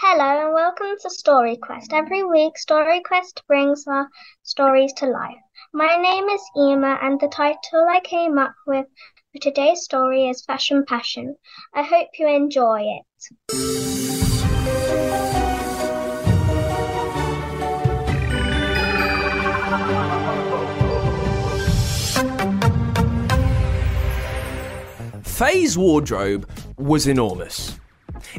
[0.00, 1.92] Hello and welcome to Story Quest.
[1.92, 4.08] Every week, Story Quest brings our
[4.44, 5.34] stories to life.
[5.72, 8.86] My name is Ema, and the title I came up with
[9.32, 11.34] for today's story is Fashion Passion.
[11.74, 13.04] I hope you enjoy it.
[25.24, 27.76] Faye's wardrobe was enormous.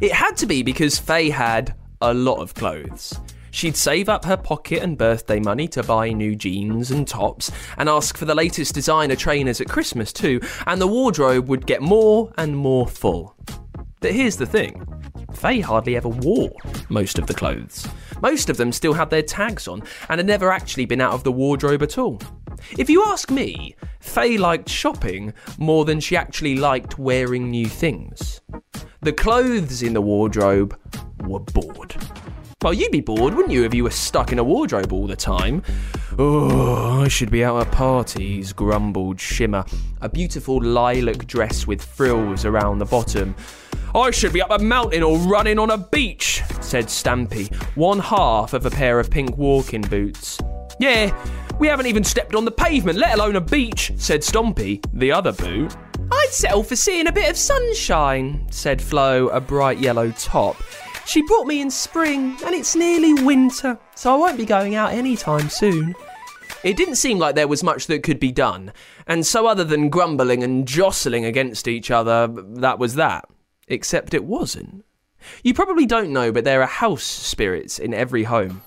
[0.02, 3.20] It had to be because Faye had a lot of clothes.
[3.52, 7.90] She'd save up her pocket and birthday money to buy new jeans and tops and
[7.90, 12.32] ask for the latest designer trainers at Christmas too, and the wardrobe would get more
[12.38, 13.36] and more full.
[14.00, 14.86] But here's the thing
[15.34, 16.54] Faye hardly ever wore
[16.88, 17.86] most of the clothes.
[18.22, 21.26] Most of them still had their tags on and had never actually been out of
[21.26, 22.22] the wardrobe at all.
[22.78, 28.40] If you ask me, Faye liked shopping more than she actually liked wearing new things.
[29.02, 30.78] The clothes in the wardrobe
[31.24, 31.96] were bored.
[32.62, 35.16] Well, you'd be bored, wouldn't you, if you were stuck in a wardrobe all the
[35.16, 35.64] time?
[36.18, 39.64] Oh, I should be out at parties, grumbled Shimmer,
[40.02, 43.36] a beautiful lilac dress with frills around the bottom.
[43.96, 48.54] I should be up a mountain or running on a beach, said Stampy, one half
[48.54, 50.40] of a pair of pink walking boots.
[50.82, 51.16] Yeah,
[51.58, 55.32] we haven't even stepped on the pavement, let alone a beach, said Stompy, the other
[55.32, 55.74] boot.
[56.12, 60.58] I'd settle for seeing a bit of sunshine, said Flo, a bright yellow top.
[61.06, 64.94] She brought me in spring, and it's nearly winter, so I won't be going out
[64.94, 65.96] anytime soon.
[66.64, 68.74] It didn't seem like there was much that could be done,
[69.08, 73.26] and so other than grumbling and jostling against each other, that was that.
[73.68, 74.86] Except it wasn't.
[75.44, 78.62] You probably don't know, but there are house spirits in every home.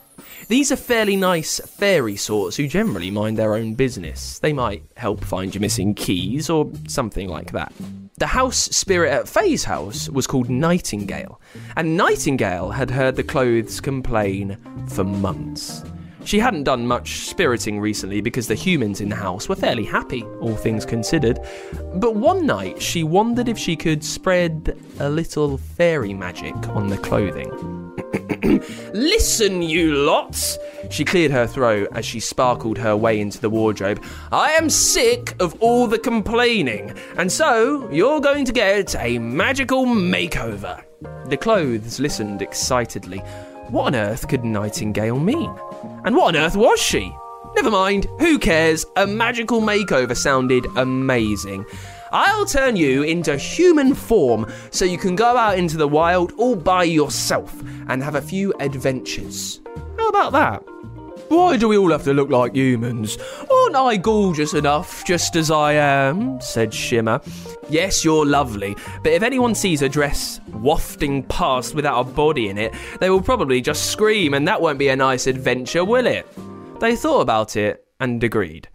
[0.49, 4.39] These are fairly nice fairy sorts who generally mind their own business.
[4.39, 7.73] They might help find your missing keys or something like that.
[8.19, 11.41] The house spirit at Faye's house was called Nightingale,
[11.77, 15.83] and Nightingale had heard the clothes complain for months.
[16.25, 20.23] She hadn't done much spiriting recently because the humans in the house were fairly happy,
[20.41, 21.41] all things considered.
[21.95, 26.99] But one night she wondered if she could spread a little fairy magic on the
[26.99, 27.51] clothing.
[28.93, 30.59] Listen, you lots!
[30.91, 34.03] She cleared her throat as she sparkled her way into the wardrobe.
[34.31, 39.87] I am sick of all the complaining, and so you're going to get a magical
[39.87, 40.83] makeover.
[41.27, 43.19] The clothes listened excitedly.
[43.69, 45.53] What on earth could Nightingale mean?
[46.05, 47.15] And what on earth was she?
[47.55, 48.87] Never mind, who cares?
[48.97, 51.67] A magical makeover sounded amazing.
[52.13, 56.57] I'll turn you into human form so you can go out into the wild all
[56.57, 57.59] by yourself
[57.89, 59.61] and have a few adventures.
[59.99, 60.63] How about that?
[61.33, 63.17] Why do we all have to look like humans?
[63.51, 66.39] Aren't I gorgeous enough just as I am?
[66.43, 67.23] said Shimmer.
[67.71, 72.59] Yes, you're lovely, but if anyone sees a dress wafting past without a body in
[72.59, 76.27] it, they will probably just scream, and that won't be a nice adventure, will it?
[76.81, 78.69] They thought about it and agreed.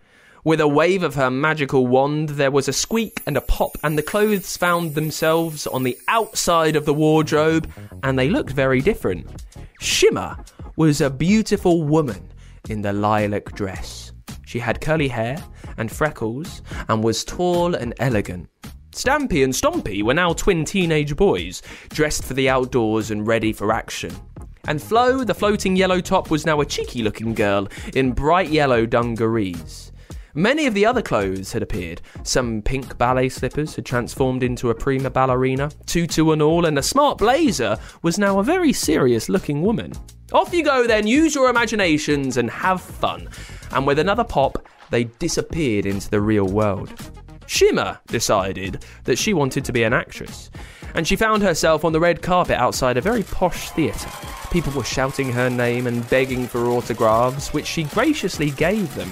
[0.44, 3.98] With a wave of her magical wand, there was a squeak and a pop, and
[3.98, 7.70] the clothes found themselves on the outside of the wardrobe,
[8.04, 9.28] and they looked very different.
[9.80, 10.38] Shimmer
[10.76, 12.30] was a beautiful woman
[12.70, 14.12] in the lilac dress.
[14.46, 15.44] She had curly hair
[15.78, 18.50] and freckles and was tall and elegant.
[18.92, 23.72] Stampy and Stompy were now twin teenage boys, dressed for the outdoors and ready for
[23.72, 24.16] action.
[24.68, 28.86] And Flo, the floating yellow top, was now a cheeky looking girl in bright yellow
[28.86, 29.92] dungarees.
[30.38, 32.00] Many of the other clothes had appeared.
[32.22, 36.84] Some pink ballet slippers had transformed into a prima ballerina, tutu and all, and a
[36.84, 39.94] smart blazer was now a very serious looking woman.
[40.32, 43.28] Off you go then, use your imaginations and have fun.
[43.72, 46.94] And with another pop, they disappeared into the real world.
[47.48, 50.52] Shimmer decided that she wanted to be an actress,
[50.94, 54.12] and she found herself on the red carpet outside a very posh theatre.
[54.52, 59.12] People were shouting her name and begging for autographs, which she graciously gave them,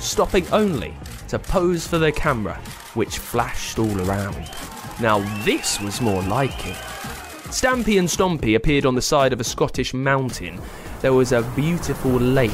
[0.00, 0.94] stopping only
[1.28, 2.56] to pose for the camera,
[2.94, 4.50] which flashed all around.
[5.00, 6.76] Now, this was more like it.
[7.50, 10.60] Stampy and Stompy appeared on the side of a Scottish mountain.
[11.00, 12.52] There was a beautiful lake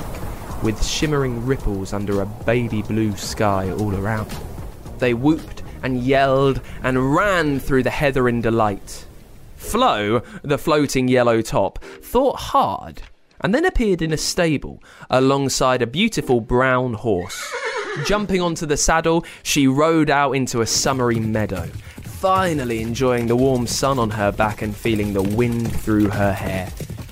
[0.62, 4.30] with shimmering ripples under a baby blue sky all around.
[4.98, 9.06] They whooped and yelled and ran through the heather in delight.
[9.56, 13.02] Flo, the floating yellow top, thought hard
[13.42, 17.52] and then appeared in a stable alongside a beautiful brown horse.
[18.06, 21.66] Jumping onto the saddle, she rode out into a summery meadow,
[22.02, 26.70] finally enjoying the warm sun on her back and feeling the wind through her hair.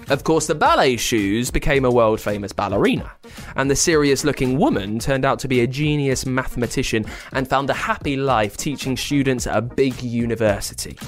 [0.08, 3.12] Of course, the ballet shoes became a world famous ballerina,
[3.54, 7.74] and the serious looking woman turned out to be a genius mathematician and found a
[7.74, 10.98] happy life teaching students at a big university.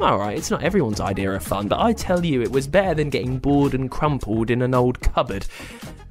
[0.00, 3.10] Alright, it's not everyone's idea of fun, but I tell you, it was better than
[3.10, 5.44] getting bored and crumpled in an old cupboard.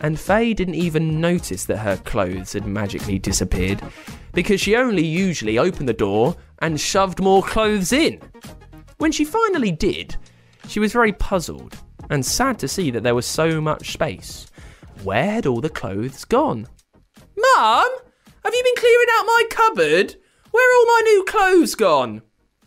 [0.02, 3.82] And Faye didn't even notice that her clothes had magically disappeared,
[4.34, 8.20] because she only usually opened the door and shoved more clothes in.
[8.98, 10.18] When she finally did,
[10.68, 11.78] she was very puzzled
[12.10, 14.48] and sad to see that there was so much space.
[15.04, 16.68] Where had all the clothes gone?
[17.38, 17.90] Mum,
[18.44, 20.16] have you been clearing out my cupboard?
[20.52, 22.22] Where are all my new clothes gone?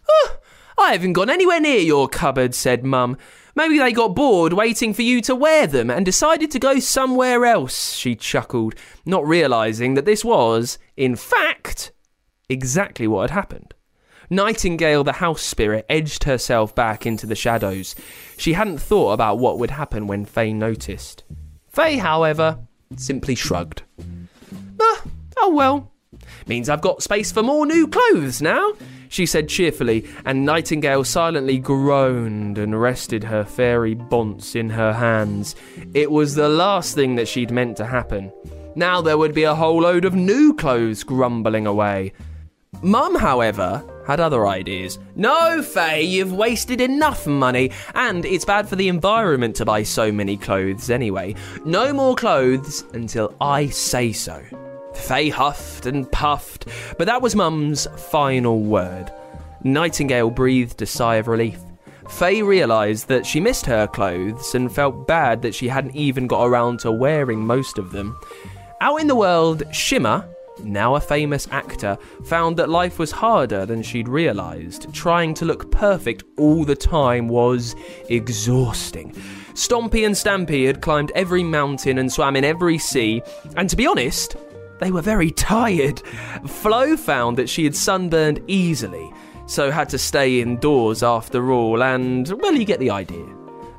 [0.08, 0.36] Oh,
[0.80, 3.18] I haven't gone anywhere near your cupboard, said Mum.
[3.54, 7.44] Maybe they got bored waiting for you to wear them and decided to go somewhere
[7.44, 8.74] else, she chuckled,
[9.04, 11.92] not realising that this was, in fact,
[12.48, 13.74] exactly what had happened.
[14.30, 17.94] Nightingale, the house spirit, edged herself back into the shadows.
[18.38, 21.24] She hadn't thought about what would happen when Faye noticed.
[21.68, 22.58] Faye, however,
[22.96, 23.82] simply shrugged.
[24.80, 25.02] Ah,
[25.38, 25.92] oh well.
[26.46, 28.72] Means I've got space for more new clothes now,
[29.10, 35.56] she said cheerfully, and Nightingale silently groaned and rested her fairy bonce in her hands.
[35.92, 38.32] It was the last thing that she'd meant to happen.
[38.76, 42.12] Now there would be a whole load of new clothes grumbling away.
[42.82, 44.98] Mum, however, had other ideas.
[45.16, 50.12] No, Faye, you've wasted enough money, and it's bad for the environment to buy so
[50.12, 51.34] many clothes anyway.
[51.64, 54.40] No more clothes until I say so.
[54.94, 56.66] Faye huffed and puffed,
[56.98, 59.10] but that was Mum's final word.
[59.62, 61.58] Nightingale breathed a sigh of relief.
[62.08, 66.44] Faye realised that she missed her clothes and felt bad that she hadn't even got
[66.44, 68.18] around to wearing most of them.
[68.80, 70.26] Out in the world, Shimmer,
[70.64, 74.92] now a famous actor, found that life was harder than she'd realised.
[74.92, 77.76] Trying to look perfect all the time was
[78.08, 79.12] exhausting.
[79.54, 83.22] Stompy and Stampy had climbed every mountain and swam in every sea,
[83.56, 84.36] and to be honest,
[84.80, 86.00] they were very tired.
[86.46, 89.12] Flo found that she had sunburned easily,
[89.46, 93.26] so had to stay indoors after all, and, well, you get the idea.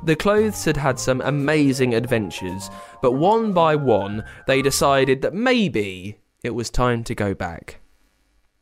[0.03, 2.69] The clothes had had some amazing adventures,
[3.01, 7.79] but one by one, they decided that maybe it was time to go back.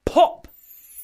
[0.06, 0.48] Pop!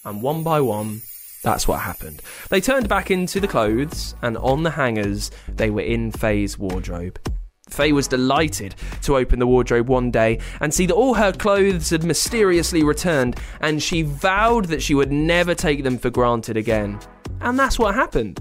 [0.03, 1.01] And one by one,
[1.41, 2.21] that's what happened.
[2.49, 7.19] They turned back into the clothes, and on the hangers, they were in Faye's wardrobe.
[7.69, 11.89] Faye was delighted to open the wardrobe one day and see that all her clothes
[11.89, 16.99] had mysteriously returned, and she vowed that she would never take them for granted again.
[17.41, 18.39] And that's what happened.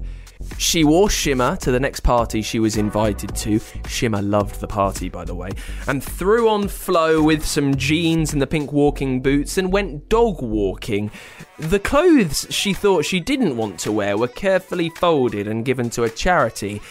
[0.59, 3.61] She wore Shimmer to the next party she was invited to.
[3.89, 5.51] Shimmer loved the party, by the way,
[5.89, 10.43] and threw on Flo with some jeans and the pink walking boots and went dog
[10.43, 11.11] walking.
[11.59, 16.03] The clothes she thought she didn't want to wear were carefully folded and given to
[16.03, 16.83] a charity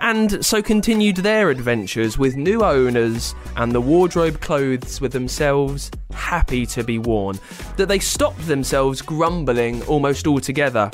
[0.00, 6.66] and so continued their adventures with new owners and the wardrobe clothes were themselves happy
[6.66, 7.38] to be worn,
[7.76, 10.90] that they stopped themselves grumbling almost altogether.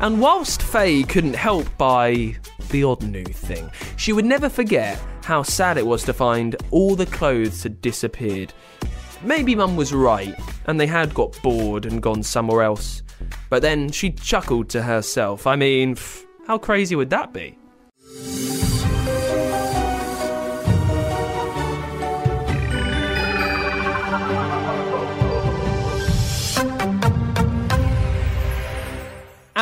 [0.00, 2.36] And whilst Faye couldn't help buy
[2.70, 6.96] the odd new thing, she would never forget how sad it was to find all
[6.96, 8.52] the clothes had disappeared.
[9.22, 10.34] Maybe Mum was right,
[10.66, 13.02] and they had got bored and gone somewhere else.
[13.50, 15.46] But then she chuckled to herself.
[15.46, 15.96] I mean,
[16.46, 17.56] how crazy would that be?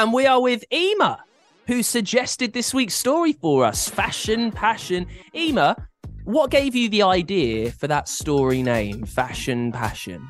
[0.00, 1.23] And we are with Ema,
[1.67, 5.06] who suggested this week's story for us Fashion Passion.
[5.36, 5.77] Ema,
[6.25, 10.27] what gave you the idea for that story name, Fashion Passion?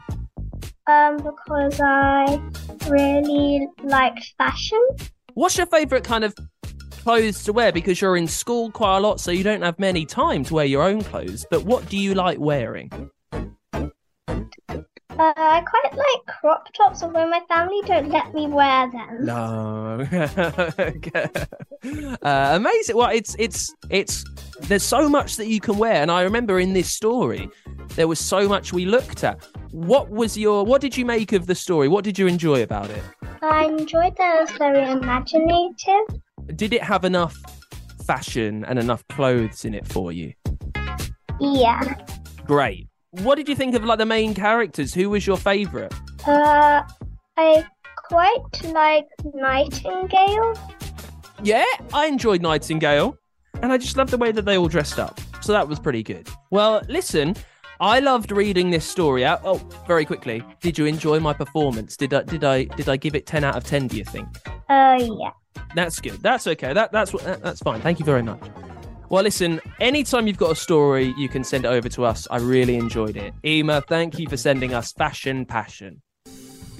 [0.89, 2.43] Um, because I
[2.89, 4.85] really like fashion.
[5.35, 6.35] What's your favourite kind of
[6.91, 7.71] clothes to wear?
[7.71, 10.65] Because you're in school quite a lot, so you don't have many time to wear
[10.65, 11.47] your own clothes.
[11.49, 12.91] But what do you like wearing?
[15.21, 19.27] Uh, I quite like crop tops, although my family don't let me wear them.
[19.27, 20.09] No.
[22.23, 22.97] uh, amazing.
[22.97, 24.25] Well, it's it's it's
[24.61, 27.51] there's so much that you can wear, and I remember in this story
[27.97, 29.47] there was so much we looked at.
[29.73, 31.87] What was your what did you make of the story?
[31.87, 33.03] What did you enjoy about it?
[33.43, 36.23] I enjoyed that it was very imaginative.
[36.57, 37.37] Did it have enough
[38.07, 40.33] fashion and enough clothes in it for you?
[41.39, 41.95] Yeah.
[42.47, 42.90] Great.
[43.13, 44.95] What did you think of like the main characters?
[44.95, 45.93] Who was your favourite?
[46.25, 46.83] Uh,
[47.37, 50.55] I quite like Nightingale.
[51.43, 53.19] Yeah, I enjoyed Nightingale,
[53.63, 55.19] and I just loved the way that they all dressed up.
[55.41, 56.29] So that was pretty good.
[56.53, 57.35] Well, listen,
[57.81, 59.41] I loved reading this story out.
[59.43, 59.57] Oh,
[59.89, 61.97] very quickly, did you enjoy my performance?
[61.97, 63.89] Did I did I did I give it ten out of ten?
[63.89, 64.29] Do you think?
[64.69, 65.31] Uh, yeah.
[65.75, 66.23] That's good.
[66.23, 66.73] That's okay.
[66.73, 67.81] That that's that, that's fine.
[67.81, 68.41] Thank you very much.
[69.11, 72.29] Well, listen, anytime you've got a story, you can send it over to us.
[72.31, 73.35] I really enjoyed it.
[73.45, 76.01] Ema, thank you for sending us Fashion Passion.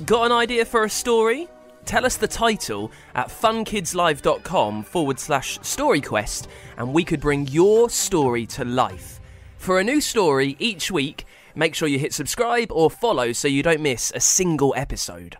[0.07, 1.49] Got an idea for a story?
[1.87, 6.47] Tell us the title at funkidslive.com forward slash story quest,
[6.77, 9.21] and we could bring your story to life.
[9.59, 13.65] For a new story each week, make sure you hit subscribe or follow so you
[13.65, 15.37] don't miss a single episode.